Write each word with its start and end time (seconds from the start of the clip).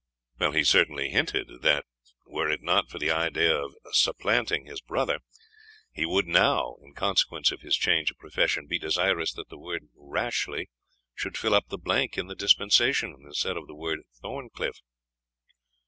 "He 0.39 0.63
certainly 0.63 1.09
hinted, 1.09 1.61
that 1.61 1.85
were 2.25 2.49
it 2.49 2.63
not 2.63 2.89
for 2.89 2.97
the 2.97 3.11
idea 3.11 3.55
of 3.55 3.75
supplanting 3.91 4.65
his 4.65 4.81
brother, 4.81 5.19
he 5.93 6.07
would 6.07 6.25
now, 6.27 6.77
in 6.81 6.95
consequence 6.95 7.51
of 7.51 7.61
his 7.61 7.77
change 7.77 8.09
of 8.09 8.17
profession, 8.17 8.65
be 8.65 8.79
desirous 8.79 9.31
that 9.33 9.49
the 9.49 9.59
word 9.59 9.89
Rashleigh 9.95 10.65
should 11.13 11.37
fill 11.37 11.53
up 11.53 11.67
the 11.69 11.77
blank 11.77 12.17
in 12.17 12.25
the 12.25 12.33
dispensation, 12.35 13.15
instead 13.23 13.57
of 13.57 13.67
the 13.67 13.75
word 13.75 13.99
Thorncliff." 14.23 14.79